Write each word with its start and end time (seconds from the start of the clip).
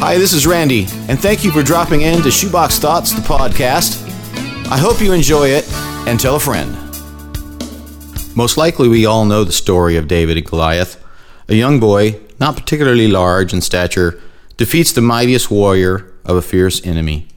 Hi, 0.00 0.16
this 0.16 0.32
is 0.32 0.46
Randy, 0.46 0.86
and 1.08 1.20
thank 1.20 1.44
you 1.44 1.52
for 1.52 1.62
dropping 1.62 2.00
in 2.00 2.22
to 2.22 2.30
Shoebox 2.30 2.78
Thoughts, 2.78 3.12
the 3.12 3.20
podcast. 3.20 4.02
I 4.70 4.78
hope 4.78 4.98
you 4.98 5.12
enjoy 5.12 5.48
it 5.48 5.70
and 6.08 6.18
tell 6.18 6.36
a 6.36 6.40
friend. 6.40 6.74
Most 8.34 8.56
likely, 8.56 8.88
we 8.88 9.04
all 9.04 9.26
know 9.26 9.44
the 9.44 9.52
story 9.52 9.98
of 9.98 10.08
David 10.08 10.38
and 10.38 10.46
Goliath. 10.46 11.04
A 11.50 11.54
young 11.54 11.78
boy, 11.78 12.18
not 12.40 12.56
particularly 12.56 13.08
large 13.08 13.52
in 13.52 13.60
stature, 13.60 14.18
defeats 14.56 14.90
the 14.90 15.02
mightiest 15.02 15.50
warrior 15.50 16.10
of 16.24 16.34
a 16.34 16.42
fierce 16.42 16.84
enemy. 16.84 17.28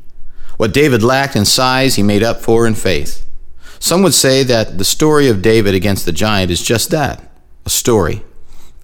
What 0.55 0.73
David 0.73 1.03
lacked 1.03 1.35
in 1.35 1.43
size, 1.43 1.95
he 1.95 2.01
made 2.01 2.23
up 2.23 2.39
for 2.39 2.65
in 2.65 2.75
faith. 2.75 3.29
Some 3.77 4.03
would 4.03 4.13
say 4.13 4.41
that 4.43 4.77
the 4.77 4.85
story 4.85 5.27
of 5.27 5.41
David 5.41 5.75
against 5.75 6.05
the 6.05 6.13
giant 6.13 6.49
is 6.49 6.63
just 6.63 6.91
that 6.91 7.29
a 7.65 7.69
story. 7.69 8.23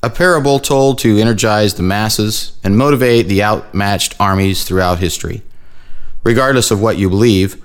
A 0.02 0.09
parable 0.09 0.59
told 0.59 0.97
to 1.00 1.18
energize 1.18 1.73
the 1.73 1.84
masses 1.84 2.54
and 2.63 2.77
motivate 2.77 3.27
the 3.27 3.43
outmatched 3.43 4.15
armies 4.19 4.64
throughout 4.64 5.00
history. 5.00 5.41
Regardless 6.24 6.71
of 6.71 6.82
what 6.82 6.97
you 6.97 7.10
believe, 7.10 7.61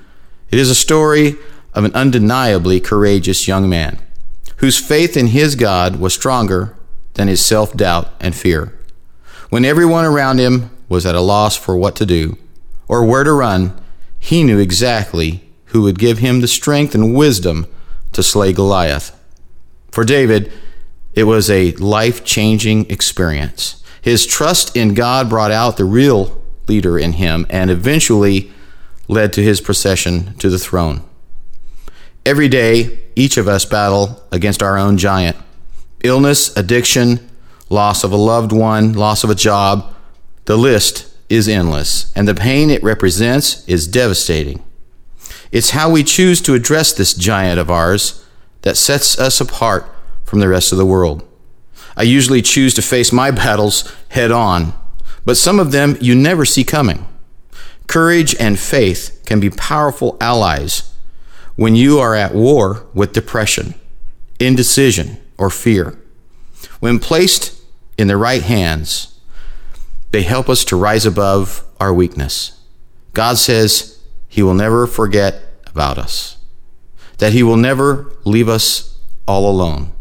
it 0.51 0.59
is 0.59 0.69
a 0.69 0.75
story 0.75 1.37
of 1.75 1.85
an 1.85 1.95
undeniably 1.95 2.81
courageous 2.81 3.47
young 3.47 3.69
man 3.69 3.99
whose 4.57 4.79
faith 4.79 5.17
in 5.17 5.29
his 5.29 5.55
God 5.55 5.97
was 5.97 6.15
stronger 6.15 6.77
than 7.15 7.29
his 7.29 7.45
self 7.45 7.77
doubt 7.77 8.13
and 8.21 8.35
fear. 8.35 8.73
When 9.51 9.65
everyone 9.65 10.05
around 10.05 10.39
him 10.39 10.71
was 10.89 11.07
at 11.07 11.15
a 11.15 11.21
loss 11.21 11.57
for 11.57 11.77
what 11.77 11.95
to 11.97 12.07
do 12.07 12.37
or 12.89 13.05
where 13.05 13.25
to 13.25 13.33
run, 13.33 13.81
he 14.19 14.43
knew 14.43 14.59
exactly 14.59 15.49
who 15.67 15.83
would 15.83 15.99
give 15.99 16.19
him 16.19 16.41
the 16.41 16.49
strength 16.49 16.95
and 16.95 17.15
wisdom 17.15 17.67
to 18.13 18.23
slay 18.23 18.53
Goliath. 18.53 19.17
For 19.91 20.05
David, 20.05 20.53
it 21.15 21.25
was 21.25 21.51
a 21.51 21.73
life 21.73 22.25
changing 22.25 22.91
experience. 22.91 23.83
His 24.03 24.27
trust 24.27 24.77
in 24.77 24.95
God 24.95 25.31
brought 25.31 25.51
out 25.51 25.77
the 25.77 25.85
real 25.85 26.43
leader 26.69 26.99
in 26.99 27.15
him 27.15 27.47
and 27.49 27.71
eventually 27.71 28.51
led 29.09 29.33
to 29.33 29.43
his 29.43 29.61
procession 29.61 30.35
to 30.35 30.49
the 30.49 30.59
throne. 30.59 31.03
Every 32.27 32.49
day, 32.49 32.99
each 33.17 33.37
of 33.37 33.49
us 33.49 33.65
battle 33.65 34.23
against 34.33 34.63
our 34.63 34.77
own 34.79 34.97
giant 34.99 35.37
illness, 36.03 36.55
addiction, 36.57 37.31
loss 37.71 38.05
of 38.05 38.13
a 38.13 38.17
loved 38.17 38.53
one, 38.53 38.93
loss 38.93 39.25
of 39.25 39.31
a 39.31 39.35
job. 39.35 39.95
The 40.45 40.59
list 40.59 41.11
is 41.31 41.49
endless, 41.49 42.13
and 42.15 42.29
the 42.29 42.35
pain 42.35 42.69
it 42.69 42.83
represents 42.83 43.67
is 43.67 43.89
devastating. 43.89 44.63
It's 45.51 45.71
how 45.71 45.91
we 45.91 46.03
choose 46.03 46.43
to 46.43 46.55
address 46.55 46.93
this 46.93 47.15
giant 47.15 47.59
of 47.59 47.71
ours 47.71 48.25
that 48.63 48.77
sets 48.77 49.19
us 49.19 49.41
apart 49.41 49.91
from 50.25 50.41
the 50.41 50.49
rest 50.49 50.73
of 50.73 50.79
the 50.79 50.87
world. 50.87 51.27
I 51.97 52.03
usually 52.03 52.43
choose 52.43 52.75
to 52.75 52.83
face 52.83 53.13
my 53.13 53.31
battles 53.31 53.91
head 54.09 54.31
on, 54.31 54.75
but 55.25 55.37
some 55.37 55.61
of 55.61 55.73
them 55.73 55.97
you 56.01 56.15
never 56.15 56.45
see 56.45 56.65
coming. 56.65 57.07
Courage 57.87 58.35
and 58.41 58.59
faith 58.59 59.23
can 59.27 59.41
be 59.41 59.51
powerful 59.51 60.17
allies 60.21 60.95
when 61.57 61.77
you 61.77 61.99
are 61.99 62.15
at 62.15 62.35
war 62.35 62.87
with 62.95 63.13
depression, 63.13 63.75
indecision, 64.41 65.19
or 65.39 65.51
fear. 65.51 65.99
When 66.81 66.99
placed 66.99 67.61
in 67.97 68.09
the 68.09 68.17
right 68.17 68.43
hands, 68.43 69.21
they 70.11 70.23
help 70.23 70.49
us 70.49 70.65
to 70.67 70.77
rise 70.77 71.07
above 71.07 71.65
our 71.81 71.93
weakness. 71.93 72.61
God 73.13 73.39
says 73.39 74.01
He 74.29 74.43
will 74.43 74.55
never 74.55 74.87
forget 74.87 75.41
about 75.67 75.99
us, 75.99 76.39
that 77.19 77.33
He 77.33 77.43
will 77.43 77.57
never 77.57 78.13
leave 78.25 78.49
us 78.49 78.99
all 79.27 79.49
alone, 79.49 79.93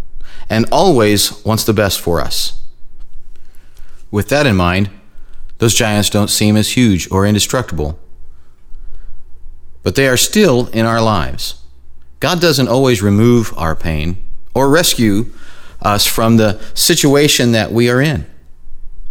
and 0.54 0.68
always 0.72 1.44
wants 1.44 1.64
the 1.64 1.74
best 1.74 2.00
for 2.00 2.22
us. 2.22 2.62
With 4.12 4.30
that 4.30 4.46
in 4.46 4.56
mind, 4.56 4.92
those 5.58 5.74
giants 5.74 6.12
don't 6.12 6.30
seem 6.30 6.56
as 6.56 6.78
huge 6.78 7.10
or 7.10 7.26
indestructible, 7.26 7.98
but 9.82 9.96
they 9.96 10.08
are 10.08 10.16
still 10.16 10.68
in 10.68 10.86
our 10.86 11.02
lives. 11.02 11.56
God 12.20 12.40
doesn't 12.40 12.68
always 12.68 13.02
remove 13.02 13.52
our 13.58 13.76
pain 13.76 14.24
or 14.54 14.70
rescue 14.70 15.32
us 15.82 16.06
from 16.06 16.38
the 16.38 16.62
situation 16.76 17.52
that 17.54 17.72
we 17.72 17.90
are 17.90 18.00
in, 18.00 18.28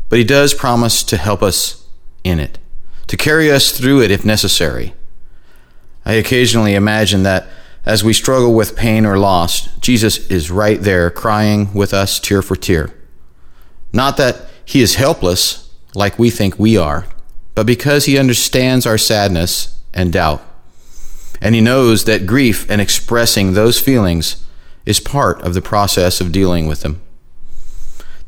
but 0.08 0.20
He 0.20 0.25
does 0.25 0.54
promise 0.54 1.02
to 1.02 1.16
help 1.16 1.42
us 1.42 1.88
in 2.22 2.38
it, 2.38 2.60
to 3.08 3.16
carry 3.16 3.50
us 3.50 3.76
through 3.76 4.00
it 4.00 4.12
if 4.12 4.25
necessary. 4.25 4.94
I 6.04 6.12
occasionally 6.12 6.76
imagine 6.76 7.25
that 7.25 7.48
as 7.84 8.04
we 8.04 8.12
struggle 8.12 8.54
with 8.54 8.76
pain 8.76 9.04
or 9.04 9.19
loss, 9.19 9.66
Jesus 9.78 10.31
is 10.31 10.50
right 10.50 10.81
there 10.81 11.10
crying 11.10 11.72
with 11.75 11.93
us 11.93 12.20
tear 12.20 12.43
for 12.43 12.56
tear. 12.56 12.94
Not 13.93 14.16
that 14.16 14.48
He 14.65 14.81
is 14.81 14.94
helpless 14.94 15.70
like 15.94 16.19
we 16.19 16.31
think 16.31 16.59
we 16.59 16.76
are, 16.76 17.06
but 17.54 17.66
because 17.66 18.04
He 18.04 18.19
understands 18.19 18.87
our 18.87 18.98
sadness 18.98 19.81
and 19.93 20.12
doubt 20.12 20.43
and 21.43 21.56
he 21.56 21.60
knows 21.60 22.04
that 22.04 22.25
grief 22.25 22.70
and 22.70 22.81
expressing 22.81 23.53
those 23.53 23.81
feelings 23.81 24.47
is 24.87 25.00
part 25.00 25.43
of 25.43 25.54
the 25.54 25.60
process 25.60 26.20
of 26.20 26.31
dealing 26.31 26.69
with 26.69 26.82
them. 26.82 27.03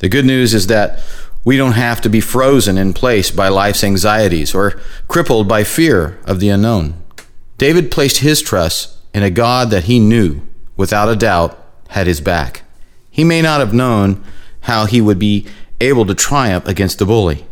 The 0.01 0.09
good 0.09 0.25
news 0.25 0.53
is 0.53 0.67
that 0.67 1.01
we 1.45 1.57
don't 1.57 1.73
have 1.73 2.01
to 2.01 2.09
be 2.09 2.21
frozen 2.21 2.77
in 2.77 2.93
place 2.93 3.31
by 3.31 3.49
life's 3.49 3.85
anxieties 3.85 4.53
or 4.53 4.81
crippled 5.07 5.47
by 5.47 5.63
fear 5.63 6.19
of 6.25 6.41
the 6.41 6.49
unknown. 6.49 7.01
David 7.57 7.93
placed 7.93 8.19
his 8.19 8.43
trust 8.43 8.94
in 9.15 9.23
a 9.23 9.31
God 9.31 9.71
that 9.71 9.85
he 9.85 9.99
knew, 9.99 10.43
without 10.77 11.09
a 11.09 11.17
doubt, 11.17 11.59
had 11.89 12.07
his 12.07 12.21
back. 12.21 12.63
He 13.11 13.25
may 13.25 13.41
not 13.41 13.61
have 13.61 13.73
known 13.73 14.23
how 14.61 14.85
he 14.85 15.01
would 15.01 15.19
be 15.19 15.47
able 15.81 16.05
to 16.07 16.15
triumph 16.15 16.67
against 16.67 16.99
the 16.99 17.07
bully, 17.07 17.47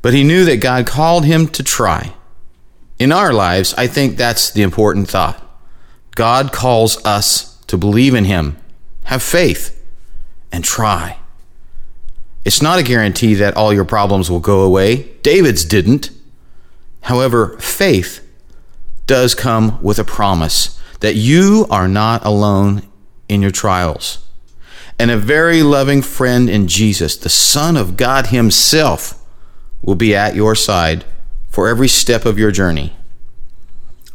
but 0.00 0.14
he 0.14 0.24
knew 0.24 0.46
that 0.46 0.62
God 0.62 0.86
called 0.86 1.26
him 1.26 1.48
to 1.48 1.62
try 1.62 2.14
in 2.98 3.12
our 3.12 3.32
lives, 3.32 3.74
I 3.76 3.86
think 3.86 4.16
that's 4.16 4.50
the 4.50 4.62
important 4.62 5.08
thought. 5.08 5.42
God 6.14 6.52
calls 6.52 7.04
us 7.04 7.56
to 7.66 7.76
believe 7.76 8.14
in 8.14 8.24
Him, 8.24 8.56
have 9.04 9.22
faith, 9.22 9.72
and 10.50 10.64
try. 10.64 11.18
It's 12.44 12.62
not 12.62 12.78
a 12.78 12.82
guarantee 12.82 13.34
that 13.34 13.56
all 13.56 13.72
your 13.72 13.84
problems 13.84 14.30
will 14.30 14.40
go 14.40 14.60
away. 14.62 15.10
David's 15.22 15.64
didn't. 15.64 16.10
However, 17.02 17.58
faith 17.58 18.25
does 19.06 19.34
come 19.34 19.82
with 19.82 19.98
a 19.98 20.04
promise 20.04 20.80
that 21.00 21.14
you 21.14 21.66
are 21.70 21.88
not 21.88 22.24
alone 22.24 22.82
in 23.28 23.42
your 23.42 23.50
trials. 23.50 24.26
And 24.98 25.10
a 25.10 25.16
very 25.16 25.62
loving 25.62 26.02
friend 26.02 26.48
in 26.48 26.68
Jesus, 26.68 27.16
the 27.16 27.28
Son 27.28 27.76
of 27.76 27.96
God 27.96 28.28
Himself, 28.28 29.22
will 29.82 29.94
be 29.94 30.14
at 30.14 30.34
your 30.34 30.54
side 30.54 31.04
for 31.48 31.68
every 31.68 31.88
step 31.88 32.24
of 32.24 32.38
your 32.38 32.50
journey. 32.50 32.94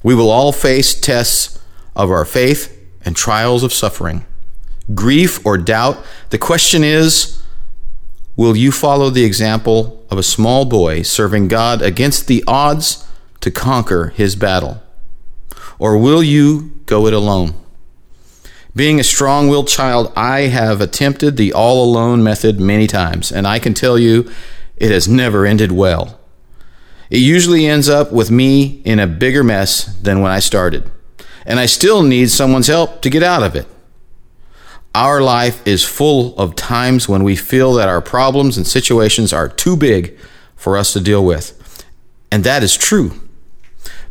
We 0.04 0.16
will 0.16 0.32
all 0.32 0.52
face 0.52 1.00
tests 1.00 1.60
of 1.96 2.10
our 2.10 2.26
faith 2.26 2.78
and 3.06 3.16
trials 3.16 3.64
of 3.64 3.74
suffering, 3.74 4.26
grief 4.94 5.46
or 5.46 5.58
doubt. 5.58 6.04
The 6.30 6.38
question 6.38 6.84
is 6.84 7.42
will 8.36 8.56
you 8.56 8.72
follow 8.72 9.10
the 9.10 9.26
example 9.26 10.04
of 10.10 10.18
a 10.18 10.24
small 10.24 10.66
boy 10.66 11.04
serving 11.04 11.48
God 11.48 11.82
against 11.82 12.28
the 12.28 12.44
odds 12.48 13.08
to 13.42 13.52
conquer 13.52 14.08
his 14.16 14.36
battle? 14.36 14.82
Or 15.78 15.98
will 15.98 16.24
you 16.24 16.80
go 16.86 17.08
it 17.08 17.14
alone? 17.14 17.56
Being 18.76 19.00
a 19.00 19.04
strong 19.04 19.50
willed 19.50 19.68
child, 19.68 20.14
I 20.16 20.42
have 20.42 20.80
attempted 20.80 21.36
the 21.36 21.52
all 21.52 21.84
alone 21.84 22.24
method 22.24 22.60
many 22.60 22.88
times, 22.88 23.32
and 23.32 23.46
I 23.46 23.60
can 23.60 23.74
tell 23.74 24.00
you 24.00 24.32
it 24.78 24.92
has 24.92 25.08
never 25.08 25.46
ended 25.46 25.72
well. 25.72 26.20
It 27.10 27.18
usually 27.18 27.66
ends 27.66 27.90
up 27.90 28.14
with 28.14 28.32
me 28.32 28.82
in 28.86 29.00
a 29.00 29.08
bigger 29.08 29.44
mess 29.44 29.86
than 29.98 30.22
when 30.22 30.32
I 30.32 30.40
started, 30.40 30.90
and 31.46 31.60
I 31.60 31.66
still 31.66 32.02
need 32.02 32.30
someone's 32.30 32.68
help 32.68 33.02
to 33.02 33.10
get 33.10 33.24
out 33.24 33.44
of 33.44 33.56
it. 33.56 33.68
Our 34.96 35.22
life 35.22 35.66
is 35.68 35.84
full 35.84 36.38
of 36.38 36.56
times 36.56 37.10
when 37.10 37.24
we 37.24 37.36
feel 37.36 37.74
that 37.74 37.90
our 37.90 38.02
problems 38.02 38.56
and 38.58 38.68
situations 38.68 39.34
are 39.34 39.50
too 39.50 39.76
big 39.76 40.18
for 40.56 40.78
us 40.78 40.94
to 40.94 41.02
deal 41.02 41.26
with. 41.26 41.58
And 42.32 42.44
that 42.44 42.64
is 42.64 42.78
true. 42.78 43.12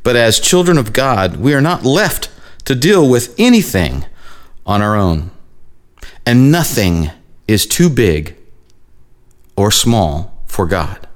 But 0.02 0.16
as 0.16 0.40
children 0.40 0.78
of 0.78 0.92
God, 0.92 1.36
we 1.36 1.54
are 1.54 1.60
not 1.60 1.84
left 1.84 2.30
to 2.64 2.74
deal 2.74 3.08
with 3.08 3.34
anything 3.38 4.04
on 4.64 4.82
our 4.82 4.96
own. 4.96 5.30
And 6.24 6.52
nothing 6.52 7.10
is 7.48 7.66
too 7.66 7.90
big 7.90 8.36
or 9.56 9.70
small 9.70 10.42
for 10.46 10.66
God 10.66 11.06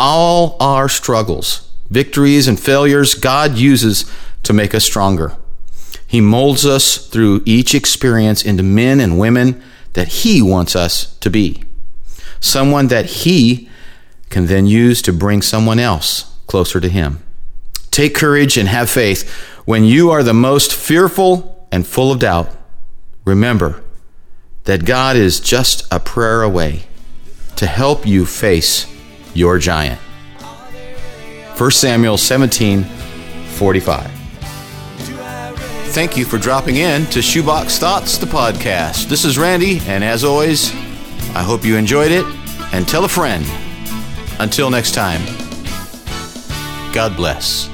all 0.00 0.56
our 0.60 0.88
struggles, 0.88 1.70
victories, 1.90 2.48
and 2.48 2.58
failures, 2.58 3.14
God 3.14 3.56
uses 3.56 4.10
to 4.42 4.54
make 4.54 4.74
us 4.74 4.84
stronger. 4.84 5.36
He 6.06 6.20
molds 6.20 6.64
us 6.64 6.96
through 6.96 7.42
each 7.44 7.74
experience 7.74 8.42
into 8.42 8.62
men 8.62 8.98
and 8.98 9.18
women 9.18 9.62
that 9.92 10.08
He 10.08 10.40
wants 10.40 10.74
us 10.74 11.16
to 11.18 11.30
be. 11.30 11.62
Someone 12.40 12.88
that 12.88 13.06
He 13.06 13.68
can 14.30 14.46
then 14.46 14.66
use 14.66 15.02
to 15.02 15.12
bring 15.12 15.42
someone 15.42 15.78
else 15.78 16.34
closer 16.46 16.80
to 16.80 16.88
Him. 16.88 17.22
Take 17.90 18.14
courage 18.14 18.56
and 18.56 18.68
have 18.68 18.90
faith. 18.90 19.28
When 19.64 19.84
you 19.84 20.10
are 20.10 20.22
the 20.22 20.34
most 20.34 20.74
fearful 20.74 21.66
and 21.72 21.86
full 21.86 22.12
of 22.12 22.18
doubt, 22.18 22.50
remember 23.24 23.82
that 24.64 24.84
God 24.84 25.16
is 25.16 25.40
just 25.40 25.86
a 25.92 26.00
prayer 26.00 26.42
away 26.42 26.82
to 27.56 27.66
help 27.66 28.06
you 28.06 28.26
face 28.26 28.86
your 29.34 29.58
giant. 29.58 30.00
1 31.58 31.70
Samuel 31.72 32.16
17 32.16 32.84
45. 32.84 34.10
Thank 35.90 36.16
you 36.16 36.24
for 36.24 36.38
dropping 36.38 36.76
in 36.76 37.04
to 37.06 37.20
Shoebox 37.20 37.78
Thoughts, 37.78 38.16
the 38.16 38.26
podcast. 38.26 39.08
This 39.08 39.24
is 39.24 39.36
Randy, 39.36 39.80
and 39.86 40.04
as 40.04 40.24
always, 40.24 40.72
I 41.34 41.42
hope 41.42 41.64
you 41.64 41.76
enjoyed 41.76 42.12
it 42.12 42.24
and 42.72 42.86
tell 42.88 43.04
a 43.04 43.08
friend. 43.08 43.44
Until 44.38 44.70
next 44.70 44.94
time, 44.94 45.20
God 46.92 47.16
bless. 47.16 47.69